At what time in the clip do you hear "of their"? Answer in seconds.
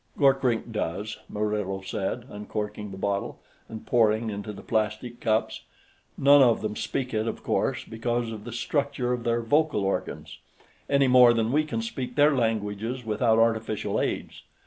9.13-9.43